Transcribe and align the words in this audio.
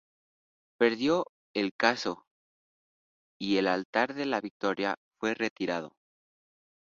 Perdió 0.79 1.27
el 1.53 1.75
caso 1.75 2.23
y 3.39 3.57
el 3.57 3.67
Altar 3.67 4.15
de 4.15 4.25
la 4.25 4.41
Victoria 4.41 4.95
fue 5.19 5.35
retirado. 5.35 5.93